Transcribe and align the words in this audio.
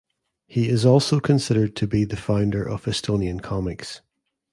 He 0.47 0.67
is 0.67 0.83
also 0.83 1.19
considered 1.19 1.75
to 1.75 1.85
be 1.85 2.05
the 2.05 2.17
founder 2.17 2.67
of 2.67 2.85
Estonian 2.85 3.39
comics. 3.39 4.01